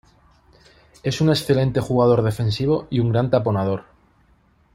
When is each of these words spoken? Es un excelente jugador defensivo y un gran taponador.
Es 1.03 1.21
un 1.21 1.29
excelente 1.29 1.79
jugador 1.79 2.23
defensivo 2.23 2.87
y 2.89 3.01
un 3.01 3.09
gran 3.11 3.29
taponador. 3.29 3.83